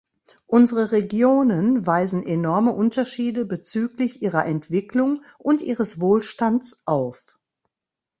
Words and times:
Unsere 0.47 0.91
Regionen 0.93 1.85
weisen 1.85 2.25
enorme 2.25 2.73
Unterschiede 2.73 3.45
bezüglich 3.45 4.23
ihrer 4.23 4.47
Entwicklung 4.47 5.23
und 5.37 5.61
ihres 5.61 5.99
Wohlstands 5.99 6.81
auf. 6.87 7.37